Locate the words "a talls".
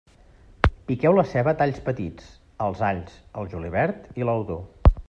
1.53-1.77